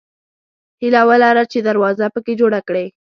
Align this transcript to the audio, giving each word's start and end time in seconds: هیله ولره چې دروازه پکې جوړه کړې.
هیله 0.81 1.01
ولره 1.09 1.43
چې 1.51 1.59
دروازه 1.67 2.05
پکې 2.13 2.33
جوړه 2.41 2.59
کړې. 2.67 2.85